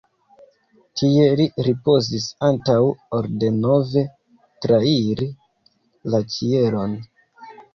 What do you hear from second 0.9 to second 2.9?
Tie li ripozis antaŭ